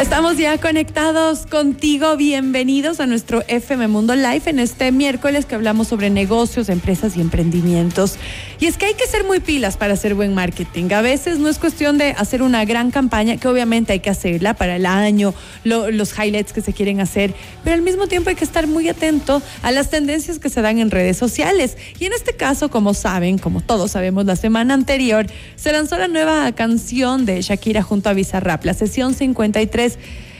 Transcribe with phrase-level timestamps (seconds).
[0.00, 2.16] Estamos ya conectados contigo.
[2.16, 7.20] Bienvenidos a nuestro FM Mundo Live en este miércoles que hablamos sobre negocios, empresas y
[7.20, 8.16] emprendimientos.
[8.58, 10.90] Y es que hay que ser muy pilas para hacer buen marketing.
[10.92, 14.54] A veces no es cuestión de hacer una gran campaña, que obviamente hay que hacerla
[14.54, 15.34] para el año,
[15.64, 19.42] los highlights que se quieren hacer, pero al mismo tiempo hay que estar muy atento
[19.62, 21.76] a las tendencias que se dan en redes sociales.
[21.98, 26.08] Y en este caso, como saben, como todos sabemos, la semana anterior se lanzó la
[26.08, 29.81] nueva canción de Shakira junto a Bizarrap, la sesión 53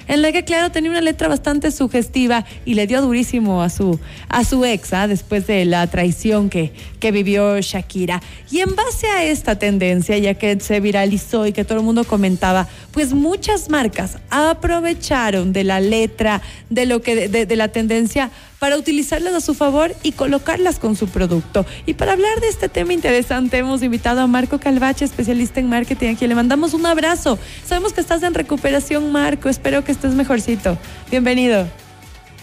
[0.09, 3.99] en la que claro tenía una letra bastante sugestiva y le dio durísimo a su
[4.29, 5.07] a su ex ¿ah?
[5.07, 8.23] después de la traición que, que vivió Shakira.
[8.51, 12.05] Y en base a esta tendencia, ya que se viralizó y que todo el mundo
[12.05, 18.31] comentaba, pues muchas marcas aprovecharon de la letra, de lo que de, de la tendencia
[18.63, 21.67] para utilizarlas a su favor y colocarlas con su producto.
[21.85, 26.15] Y para hablar de este tema interesante hemos invitado a Marco Calvache, especialista en marketing,
[26.15, 27.41] a le mandamos un abrazo.
[27.67, 29.49] Sabemos que estás en recuperación, Marco.
[29.49, 30.79] Espero que estés mejorcito.
[31.11, 31.67] Bienvenido.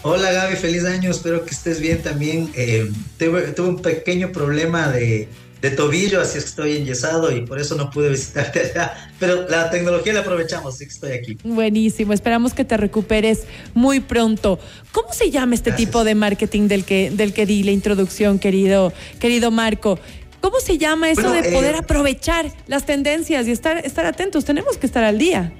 [0.02, 2.50] Hola Gaby, feliz año, espero que estés bien también.
[2.54, 5.26] Eh, tuve, un pequeño problema de,
[5.60, 9.10] de tobillo, así es que estoy enyesado y por eso no pude visitarte allá.
[9.18, 11.38] Pero la tecnología la aprovechamos, así que estoy aquí.
[11.44, 13.42] Buenísimo, esperamos que te recuperes
[13.74, 14.58] muy pronto.
[14.92, 18.92] ¿Cómo se llama este tipo de marketing del que, del que di la introducción, querido,
[19.18, 19.98] querido Marco?
[20.40, 24.46] ¿Cómo se llama eso de poder eh, aprovechar las tendencias y estar, estar atentos?
[24.46, 25.52] Tenemos que estar al día.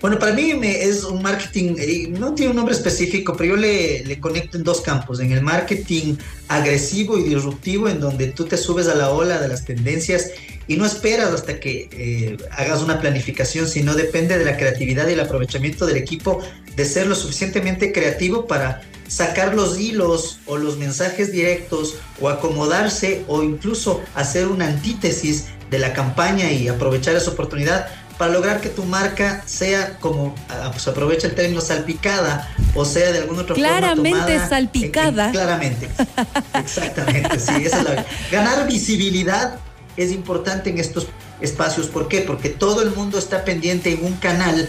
[0.00, 4.04] Bueno, para mí es un marketing, eh, no tiene un nombre específico, pero yo le,
[4.04, 6.16] le, conecto en dos campos, en el marketing
[6.48, 10.30] agresivo y disruptivo, en donde tú te subes a la ola de las tendencias
[10.68, 15.12] y no esperas hasta que eh, hagas una planificación, sino depende de la creatividad y
[15.12, 16.42] el aprovechamiento del equipo
[16.74, 23.22] de ser lo suficientemente creativo para sacar los hilos o los mensajes directos o acomodarse
[23.28, 27.88] o incluso hacer una antítesis de la campaña y aprovechar esa oportunidad
[28.18, 33.12] para lograr que tu marca sea como, ah, pues aprovecha el término salpicada, o sea
[33.12, 34.26] de alguna otra claramente forma.
[34.26, 35.30] Claramente salpicada.
[35.32, 35.88] claramente.
[36.54, 39.58] Exactamente, sí, esa es la Ganar visibilidad
[39.96, 41.08] es importante en estos
[41.40, 41.86] espacios.
[41.88, 42.20] ¿Por qué?
[42.20, 44.68] Porque todo el mundo está pendiente en un canal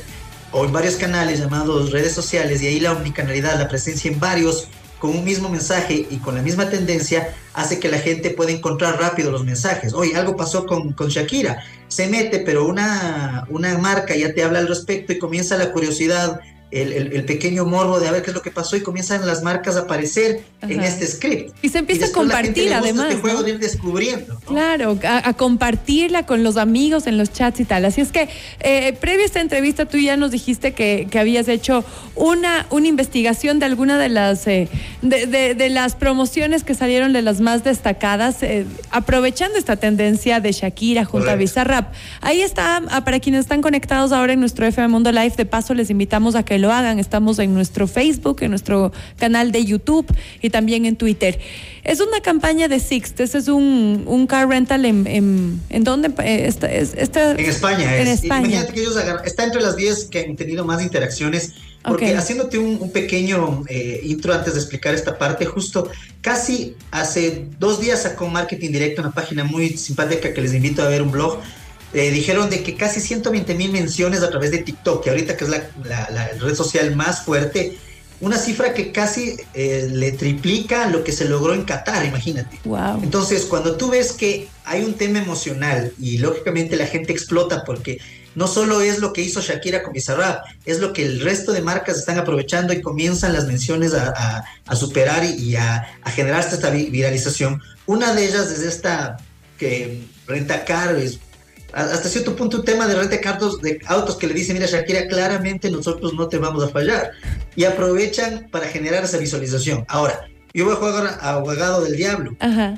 [0.51, 4.69] o en varios canales llamados redes sociales y ahí la omnicanalidad, la presencia en varios
[4.99, 8.99] con un mismo mensaje y con la misma tendencia hace que la gente pueda encontrar
[8.99, 9.93] rápido los mensajes.
[9.93, 11.63] Oye, algo pasó con, con Shakira.
[11.87, 16.39] Se mete, pero una, una marca ya te habla al respecto y comienza la curiosidad
[16.71, 19.77] el, pequeño morbo de a ver qué es lo que pasó y comienzan las marcas
[19.77, 21.55] a aparecer en este script.
[21.61, 23.07] Y se empieza a compartir además.
[23.09, 24.37] Este juego de ir descubriendo.
[24.45, 27.85] Claro, a, compartirla con los amigos en los chats y tal.
[27.85, 28.27] Así es que,
[28.59, 31.83] eh, previo a esta entrevista, tú ya nos dijiste que, habías hecho
[32.15, 34.67] una, una investigación de alguna de las, eh,
[35.01, 41.05] de, las promociones que salieron de las más destacadas, eh, aprovechando esta tendencia de Shakira
[41.05, 41.91] junto a Bizarrap.
[42.21, 45.73] Ahí está, ah, para quienes están conectados ahora en nuestro FM Mundo Live, de paso
[45.73, 46.99] les invitamos a que lo hagan.
[46.99, 50.07] Estamos en nuestro Facebook, en nuestro canal de YouTube
[50.41, 51.39] y también en Twitter.
[51.83, 56.11] Es una campaña de Sixt, ese es un, un car rental en, en, ¿en dónde?
[56.23, 57.97] Eh, está, en España.
[57.97, 58.67] En España.
[58.67, 61.53] que ellos está entre las 10 que han tenido más interacciones.
[61.83, 65.89] Porque haciéndote un, pequeño eh, intro antes de explicar esta parte, justo
[66.21, 70.89] casi hace dos días sacó Marketing Directo, una página muy simpática que les invito a
[70.89, 71.39] ver un blog
[71.97, 75.45] eh, dijeron de que casi 120 mil menciones a través de TikTok, que ahorita que
[75.45, 77.79] es la, red social más fuerte,
[78.21, 82.59] una cifra que casi eh, le triplica lo que se logró en Qatar, imagínate.
[82.65, 83.01] Wow.
[83.01, 87.99] Entonces, cuando tú ves que hay un tema emocional y lógicamente la gente explota porque
[88.35, 91.61] no solo es lo que hizo Shakira con Bizarrap, es lo que el resto de
[91.61, 94.43] marcas están aprovechando y comienzan las menciones a,
[94.75, 97.59] superar y, a, a generarse esta viralización.
[97.87, 99.17] Una de ellas es esta
[99.57, 101.19] que renta car, es
[101.73, 105.07] hasta cierto punto un tema de renta de, de autos que le dice, mira Shakira,
[105.07, 107.11] claramente nosotros no te vamos a fallar.
[107.55, 109.85] Y aprovechan para generar esa visualización.
[109.87, 112.35] Ahora, yo voy a jugar a abogado del diablo.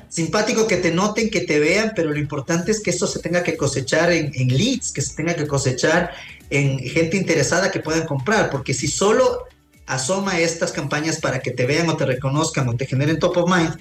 [0.09, 3.43] Simpático que te noten, que te vean, pero lo importante es que esto se tenga
[3.43, 6.11] que cosechar en, en, leads, que se tenga que cosechar
[6.49, 9.45] en gente interesada que puedan comprar, porque si solo
[9.85, 13.49] asoma estas campañas para que te vean o te reconozcan o te generen top of
[13.49, 13.75] mind,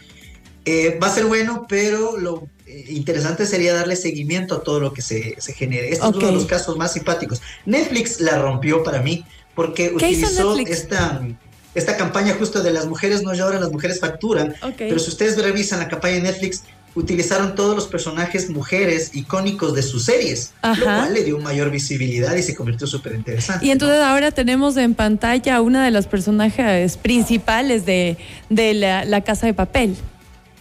[0.64, 4.92] eh, va a ser bueno, pero lo eh, interesante sería darle seguimiento a todo lo
[4.92, 5.90] que se, genere.
[5.90, 7.40] Este es uno de los casos más simpáticos.
[7.64, 9.24] Netflix la rompió para mí
[9.54, 11.26] porque utilizó esta,
[11.74, 14.54] esta campaña justo de las mujeres no lloran, las mujeres facturan.
[14.76, 16.62] Pero si ustedes revisan la campaña de Netflix,
[16.94, 22.34] utilizaron todos los personajes mujeres icónicos de sus series, lo cual le dio mayor visibilidad
[22.34, 23.64] y se convirtió súper interesante.
[23.64, 28.16] Y entonces ahora tenemos en pantalla una de las personajes principales de,
[28.50, 29.96] la Casa de Papel.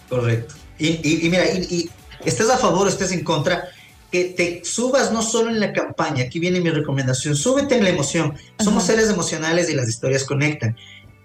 [0.09, 0.55] Correcto.
[0.79, 1.89] Y, y, mira, y,
[2.23, 3.69] estés a favor o estés en contra,
[4.11, 7.89] que te subas no solo en la campaña, aquí viene mi recomendación, súbete en la
[7.89, 8.35] emoción.
[8.59, 10.75] Somos seres emocionales y las historias conectan.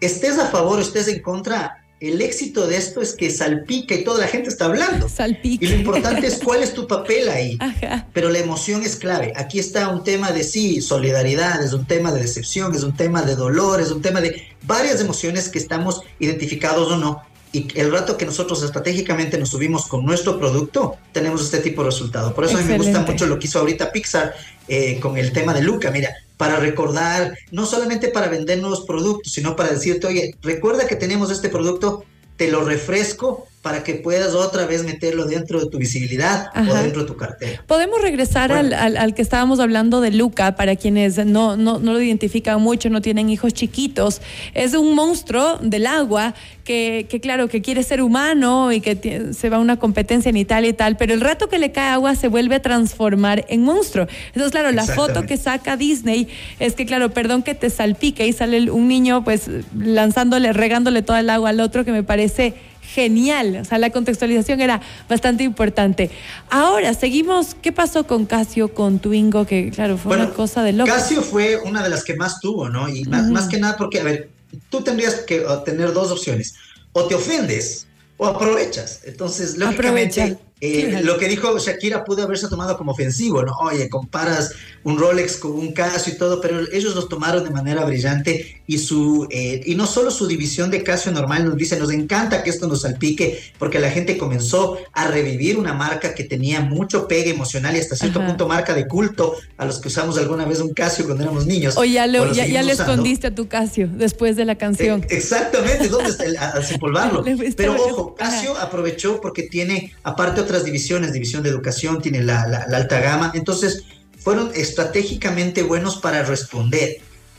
[0.00, 4.02] Estés a favor o estés en contra, el éxito de esto es que salpica y
[4.02, 5.08] toda la gente está hablando.
[5.08, 5.64] Salpica.
[5.64, 7.56] Y lo importante es cuál es tu papel ahí.
[8.12, 9.32] Pero la emoción es clave.
[9.36, 13.22] Aquí está un tema de sí, solidaridad, es un tema de decepción, es un tema
[13.22, 17.92] de dolor, es un tema de varias emociones que estamos identificados o no y el
[17.92, 22.34] rato que nosotros estratégicamente nos subimos con nuestro producto, tenemos este tipo de resultado.
[22.34, 24.34] Por eso a mí me gusta mucho lo que hizo ahorita Pixar
[24.68, 25.90] eh, con el tema de Luca.
[25.90, 30.96] Mira, para recordar, no solamente para vender nuevos productos, sino para decirte, oye, recuerda que
[30.96, 32.04] tenemos este producto,
[32.36, 37.02] te lo refresco para que puedas otra vez meterlo dentro de tu visibilidad o dentro
[37.02, 37.62] de tu cartera.
[37.68, 42.00] Podemos regresar al, al, que estábamos hablando de Luca, para quienes no, no, no, lo
[42.02, 44.20] identifican mucho, no tienen hijos chiquitos.
[44.54, 49.48] Es un monstruo del agua que, que claro, que quiere ser humano y que se
[49.48, 52.16] va a una competencia en Italia y tal, pero el rato que le cae agua
[52.16, 54.08] se vuelve a transformar en monstruo.
[54.28, 56.26] Entonces, claro, la foto que saca Disney
[56.58, 59.44] es que, claro, perdón que te salpique y sale un niño pues
[59.78, 63.58] lanzándole, regándole toda el agua al otro que me parece genial.
[63.62, 66.10] O sea, la contextualización era bastante importante.
[66.50, 67.54] Ahora, seguimos.
[67.54, 69.46] ¿Qué pasó con Casio, con Twingo?
[69.46, 70.90] Que, claro, fue una cosa de loco.
[70.90, 72.88] Casio fue una de las que más tuvo, ¿no?
[72.88, 74.30] Y más, más que nada porque, a ver,
[74.68, 76.54] tú tendrías que tener dos opciones.
[76.92, 77.86] O te ofendes
[78.18, 79.00] o aprovechas.
[79.04, 83.52] Entonces, lógicamente, eh, lo que dijo Shakira pudo haberse tomado como ofensivo, ¿no?
[83.62, 84.52] Oye, comparas
[84.84, 88.78] un Rolex con un Casio y todo, pero ellos los tomaron de manera brillante y
[88.78, 92.50] su eh, y no solo su división de Casio normal nos dice, nos encanta que
[92.50, 97.30] esto nos salpique porque la gente comenzó a revivir una marca que tenía mucho pegue
[97.30, 100.72] emocional y hasta cierto punto marca de culto a los que usamos alguna vez un
[100.72, 101.76] Casio cuando éramos niños.
[101.76, 105.02] O ya, ya, le escondiste a tu Casio después de la canción.
[105.02, 106.52] Eh, exactamente, ¿dónde está?
[106.52, 107.24] Al desempolvarlo.
[107.56, 113.00] pero ojo, Casio aprovechó porque tiene aparte otra divisiones, división de educación, tiene la, alta
[113.00, 113.84] gama, entonces
[114.18, 116.98] fueron estratégicamente buenos para responder.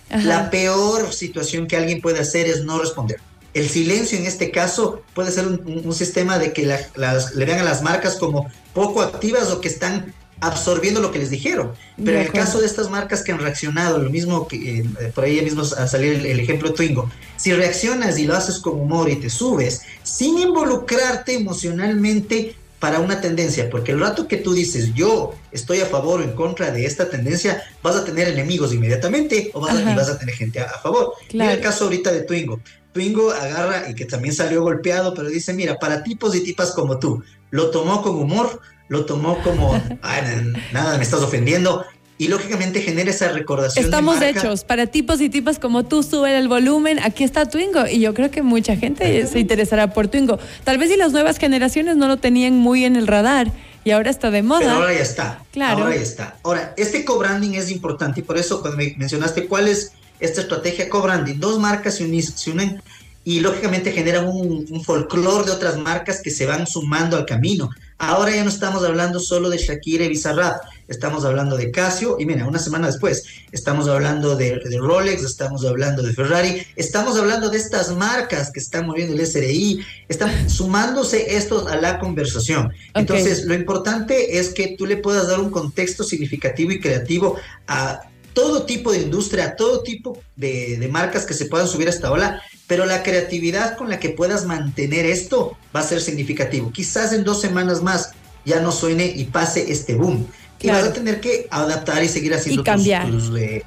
[0.09, 3.19] La peor situación que alguien puede hacer es no responder.
[3.53, 7.63] El silencio en este caso puede ser un, sistema de que las, le vean a
[7.63, 10.13] las marcas como poco activas o que están
[10.43, 11.71] absorbiendo lo que les dijeron.
[12.03, 15.23] Pero en el caso de estas marcas que han reaccionado, lo mismo que eh, por
[15.23, 19.09] ahí mismo a salir el, el, ejemplo Twingo, si reaccionas y lo haces con humor
[19.09, 24.93] y te subes, sin involucrarte emocionalmente, para una tendencia, porque el rato que tú dices
[24.93, 29.51] yo estoy a favor o en contra de esta tendencia, vas a tener enemigos inmediatamente
[29.53, 31.13] o vas, a, y vas a tener gente a, favor.
[31.31, 32.59] Mira el caso ahorita de Twingo.
[32.91, 36.99] Twingo agarra y que también salió golpeado, pero dice, mira, para tipos y tipas como
[36.99, 38.59] tú, lo tomó con humor,
[38.89, 39.81] lo tomó como,
[40.73, 41.85] nada, me estás ofendiendo,
[42.17, 43.83] y lógicamente genera esa recordación.
[43.83, 47.99] Estamos hechos para tipos y tipas como tú, sube el volumen, aquí está Twingo y
[47.99, 50.39] yo creo que mucha gente se interesará por Twingo.
[50.63, 53.51] Tal vez si las nuevas generaciones no lo tenían muy en el radar
[53.83, 54.59] y ahora está de moda.
[54.59, 55.43] Pero ahora ya está.
[55.51, 55.83] Claro.
[55.83, 56.37] Ahora ya está.
[56.43, 60.89] Ahora, este co-branding es importante y por eso cuando me mencionaste cuál es esta estrategia
[60.89, 62.05] co-branding, dos marcas se,
[62.51, 62.81] unen
[63.23, 67.69] y lógicamente generan un, un folclore de otras marcas que se van sumando al camino.
[67.97, 72.25] Ahora ya no estamos hablando solo de Shakira y Bizarrap, estamos hablando de Casio y
[72.25, 77.57] mira, una semana después estamos hablando de, Rolex, estamos hablando de Ferrari, estamos hablando de
[77.57, 82.73] estas marcas que están moviendo el SRI, están sumándose estos a la conversación.
[82.93, 87.37] Entonces, lo importante es que tú le puedas dar un contexto significativo y creativo
[87.67, 88.01] a
[88.33, 92.11] todo tipo de industria, todo tipo de, de marcas que se puedan subir a esta
[92.11, 96.71] ola pero la creatividad con la que puedas mantener esto va a ser significativo.
[96.71, 98.11] Quizás en dos semanas más
[98.45, 100.27] ya no suene y pase este boom.
[100.59, 103.63] Y vas a tener que adaptar y seguir haciendo tus, eh,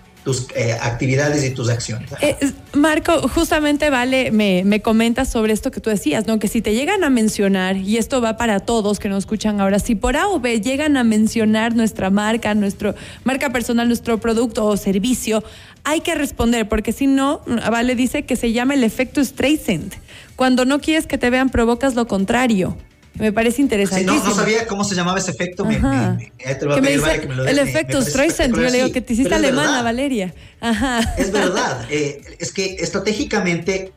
[0.54, 2.10] eh, actividades y tus acciones.
[2.20, 2.36] Eh,
[2.72, 6.38] Marco, justamente Vale, me, me comentas sobre esto que tú decías, ¿no?
[6.38, 9.78] Que si te llegan a mencionar, y esto va para todos que nos escuchan ahora,
[9.78, 14.64] si por A o B llegan a mencionar nuestra marca, nuestro marca personal, nuestro producto
[14.66, 15.44] o servicio,
[15.84, 19.94] hay que responder, porque si no, Vale dice que se llama el efecto Streisand.
[20.34, 22.76] Cuando no quieres que te vean, provocas lo contrario.
[23.18, 24.04] Me parece interesante.
[24.04, 25.64] no, no, sabía cómo se llamaba ese efecto.
[25.64, 28.54] Me, el efecto Streisand.
[28.54, 30.34] Yo le digo que te hiciste alemana, Valeria.
[30.60, 31.00] Ajá.
[31.16, 31.86] Es verdad.
[31.90, 33.92] Eh, es que estratégicamente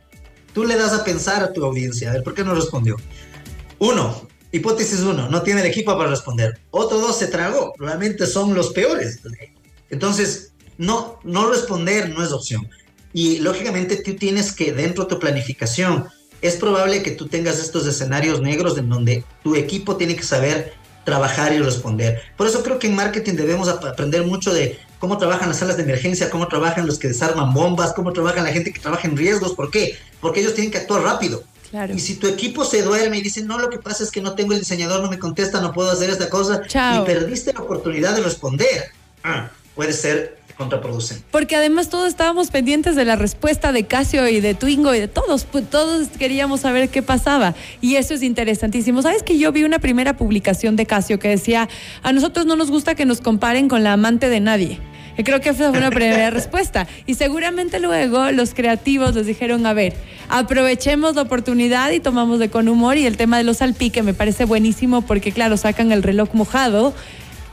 [0.53, 2.09] tú le das a pensar a tu audiencia.
[2.09, 2.95] A ver, ¿por qué no respondió?
[3.79, 6.59] Uno, hipótesis uno, no tiene el equipo para responder.
[6.71, 7.73] Otro dos, se tragó.
[7.77, 9.19] Realmente son los peores.
[9.89, 12.69] Entonces, no, no responder no es opción.
[13.13, 16.07] Y lógicamente tú tienes que, dentro de tu planificación,
[16.41, 20.73] es probable que tú tengas estos escenarios negros en donde tu equipo tiene que saber
[21.03, 22.21] trabajar y responder.
[22.37, 25.83] Por eso creo que en marketing debemos aprender mucho de cómo trabajan las salas de
[25.83, 29.53] emergencia, cómo trabajan los que desarman bombas, cómo trabaja la gente que trabaja en riesgos.
[29.53, 29.97] ¿Por qué?
[30.21, 31.43] Porque ellos tienen que actuar rápido.
[31.71, 31.93] Claro.
[31.93, 34.33] Y si tu equipo se duerme y dice, no, lo que pasa es que no
[34.33, 38.15] tengo el diseñador, no me contesta, no puedo hacer esta cosa, y perdiste la oportunidad
[38.15, 38.91] de responder,
[39.23, 41.23] ah, puede ser contraproducente.
[41.31, 45.07] Porque además todos estábamos pendientes de la respuesta de Casio y de Twingo y de
[45.07, 49.01] todos, pues, todos queríamos saber qué pasaba y eso es interesantísimo.
[49.01, 51.69] ¿Sabes que yo vi una primera publicación de Casio que decía,
[52.03, 54.79] a nosotros no nos gusta que nos comparen con la amante de nadie?
[55.17, 56.87] Y creo que esa fue una primera respuesta.
[57.05, 59.93] Y seguramente luego los creativos les dijeron, a ver,
[60.29, 62.97] aprovechemos la oportunidad y tomamos de con humor.
[62.97, 66.93] Y el tema de los salpique me parece buenísimo porque, claro, sacan el reloj mojado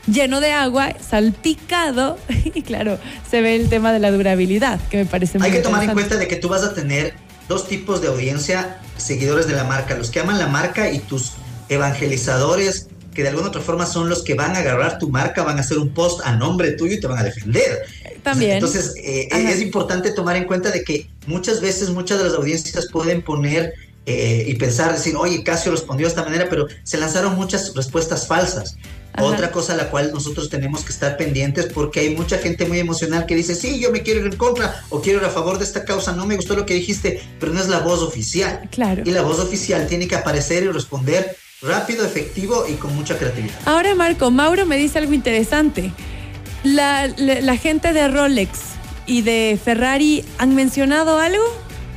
[0.07, 2.19] lleno de agua, salpicado,
[2.55, 2.99] y claro,
[3.29, 5.93] se ve el tema de la durabilidad, que me parece muy Hay que tomar en
[5.93, 7.15] cuenta de que tú vas a tener
[7.49, 11.33] dos tipos de audiencia, seguidores de la marca, los que aman la marca y tus
[11.69, 15.57] evangelizadores que de alguna otra forma son los que van a agarrar tu marca, van
[15.57, 17.87] a hacer un post a nombre tuyo y te van a defender.
[18.23, 18.53] También.
[18.53, 22.89] Entonces, eh, es importante tomar en cuenta de que muchas veces muchas de las audiencias
[22.93, 23.73] pueden poner
[24.07, 28.27] eh, y pensar, decir, oye, Casio respondió de esta manera, pero se lanzaron muchas respuestas
[28.27, 28.77] falsas.
[29.19, 32.79] Otra cosa a la cual nosotros tenemos que estar pendientes porque hay mucha gente muy
[32.79, 35.59] emocional que dice, sí, yo me quiero ir en contra o quiero ir a favor
[35.59, 38.69] de esta causa, no me gustó lo que dijiste, pero no es la voz oficial.
[38.71, 39.03] Claro.
[39.07, 43.57] Y la voz oficial tiene que aparecer y responder rápido, efectivo y con mucha creatividad.
[43.65, 45.93] Ahora, Marco, Mauro me dice algo interesante.
[46.63, 48.59] La, gente de Rolex
[49.07, 51.45] y de Ferrari han mencionado algo?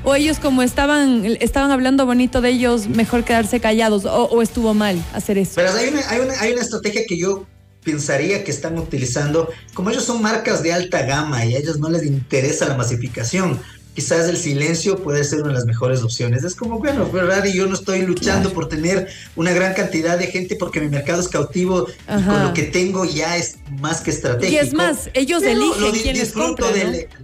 [0.03, 4.06] ¿O ellos como estaban, estaban hablando bonito de ellos, mejor quedarse callados?
[4.06, 5.53] ¿O, estuvo mal hacer eso?
[5.56, 7.46] Pero hay una, hay, una, hay una estrategia que yo
[7.84, 11.89] pensaría que están utilizando, como ellos son marcas de alta gama y a ellos no
[11.89, 13.60] les interesa la masificación,
[13.93, 16.43] quizás el silencio puede ser una de las mejores opciones.
[16.43, 20.55] Es como, bueno, Ferrari, yo no estoy luchando por tener una gran cantidad de gente
[20.55, 24.53] porque mi mercado es cautivo y con lo que tengo ya es más que estratégico.
[24.53, 26.65] Y es más, ellos eligen lo disfruto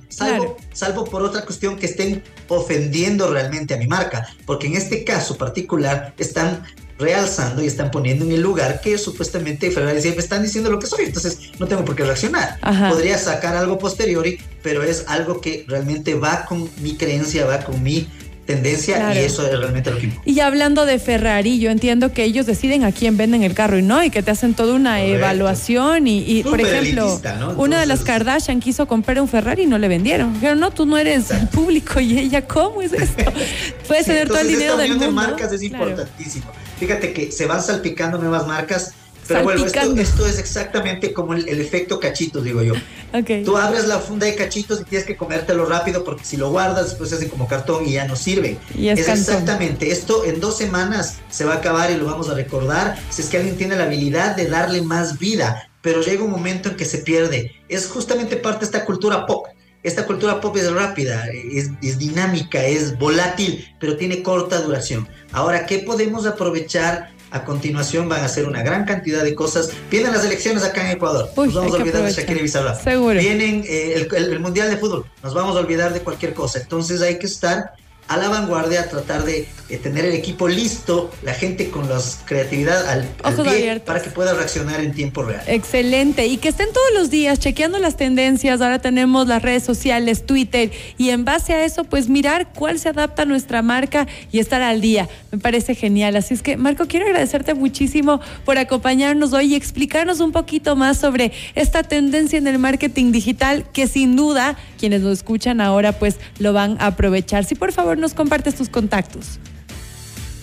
[0.09, 5.03] salvo, salvo por otra cuestión que estén ofendiendo realmente a mi marca, porque en este
[5.03, 6.63] caso particular están
[6.97, 10.87] realzando y están poniendo en el lugar que supuestamente Ferrari me están diciendo lo que
[10.87, 12.57] soy, entonces no tengo por qué reaccionar.
[12.89, 17.81] Podría sacar algo posteriori, pero es algo que realmente va con mi creencia, va con
[17.83, 18.07] mi
[18.45, 20.29] tendencia y eso es realmente lo que importa.
[20.29, 23.81] Y hablando de Ferrari, yo entiendo que ellos deciden a quién venden el carro y
[23.81, 27.19] no, y que te hacen toda una evaluación y, por ejemplo,
[27.57, 30.33] una de las Kardashian quiso comprar un Ferrari y no le vendieron.
[30.33, 33.23] Dijeron, no, tú no eres el público y ella, ¿cómo es esto?
[33.87, 35.05] Puedes tener todo el dinero del mundo.
[35.05, 36.45] de marcas es importantísimo.
[36.79, 38.93] Fíjate que se van salpicando nuevas marcas.
[39.27, 42.73] Pero bueno, esto, es exactamente como el, efecto cachitos, digo yo.
[43.45, 46.89] Tú abres la funda de cachitos y tienes que comértelo rápido porque si lo guardas
[46.89, 48.59] después se hacen como cartón y ya no sirve.
[48.77, 52.99] es, exactamente, esto en dos semanas se va a acabar y lo vamos a recordar
[53.09, 56.69] si es que alguien tiene la habilidad de darle más vida, pero llega un momento
[56.69, 57.51] en que se pierde.
[57.67, 59.47] Es justamente parte de esta cultura pop
[59.85, 65.07] esta cultura pop es rápida, es, dinámica, es volátil, pero tiene corta duración.
[65.31, 67.13] Ahora, ¿qué podemos aprovechar?
[67.31, 69.71] A continuación van a hacer una gran cantidad de cosas.
[69.91, 71.29] Vienen las elecciones acá en Ecuador.
[71.35, 73.19] nos vamos a olvidar de Shakira y Seguro.
[73.19, 75.05] Vienen eh, el Mundial de Fútbol.
[75.21, 76.59] Nos vamos a olvidar de cualquier cosa.
[76.59, 77.73] Entonces hay que estar
[78.07, 79.47] a la vanguardia, tratar de,
[79.81, 83.03] tener el equipo listo, la gente con la creatividad al,
[83.43, 85.41] pie para que pueda reaccionar en tiempo real.
[85.47, 86.27] Excelente.
[86.27, 88.61] Y que estén todos los días chequeando las tendencias.
[88.61, 92.89] Ahora tenemos las redes sociales, Twitter, y en base a eso, pues mirar cuál se
[92.89, 95.09] adapta a nuestra marca y estar al día.
[95.31, 96.15] Me parece genial.
[96.15, 100.99] Así es que, Marco, quiero agradecerte muchísimo por acompañarnos hoy y explicarnos un poquito más
[100.99, 106.17] sobre esta tendencia en el marketing digital que sin duda quienes lo escuchan ahora pues
[106.39, 107.45] lo van a aprovechar.
[107.45, 109.39] Si por favor nos compartes tus contactos.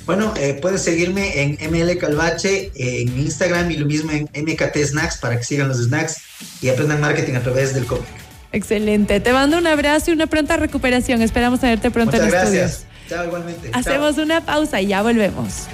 [0.07, 5.19] Bueno, eh, puedes seguirme en ML Calvache en Instagram y lo mismo en MKT Snacks
[5.19, 6.17] para que sigan los snacks
[6.61, 8.09] y aprendan marketing a través del cómic.
[8.53, 9.21] Excelente.
[9.21, 11.23] Te mando un abrazo y una pronta recuperación.
[11.23, 12.87] Esperamos tenerte pronto Muchas en gracias.
[13.09, 13.71] Chao, igualmente.
[13.73, 15.69] Hacemos una pausa y ya volvemos.